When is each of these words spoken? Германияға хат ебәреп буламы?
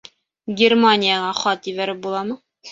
Германияға 0.61 1.29
хат 1.43 1.71
ебәреп 1.75 2.05
буламы? 2.09 2.43